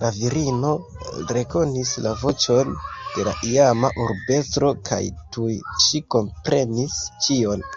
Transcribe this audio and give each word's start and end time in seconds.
La 0.00 0.08
virino 0.16 0.68
rekonis 1.38 1.96
la 2.06 2.12
voĉon 2.22 2.72
de 3.16 3.26
la 3.30 3.34
iama 3.54 3.92
urbestro 4.06 4.72
kaj 4.92 5.04
tuj 5.36 5.52
ŝi 5.88 6.04
komprenis 6.18 7.04
ĉion. 7.28 7.72